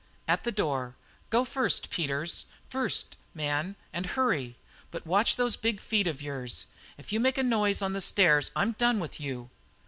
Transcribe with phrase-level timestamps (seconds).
[0.27, 0.95] At the door:
[1.29, 4.55] "Go first, Peters first, man, and hurry,
[4.89, 6.65] but watch those big feet of yours.
[6.97, 9.51] If you make a noise on the stairs I'm done with you."